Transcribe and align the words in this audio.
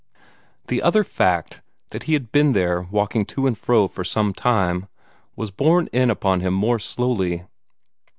The 0.67 0.81
other 0.81 1.03
fact, 1.03 1.61
that 1.91 2.01
he 2.09 2.13
had 2.13 2.31
been 2.31 2.53
there 2.53 2.81
walking 2.89 3.23
to 3.27 3.45
and 3.45 3.55
fro 3.55 3.87
for 3.87 4.03
some 4.03 4.33
time, 4.33 4.87
was 5.35 5.51
borne 5.51 5.89
in 5.93 6.09
upon 6.09 6.39
him 6.39 6.55
more 6.55 6.79
slowly. 6.79 7.43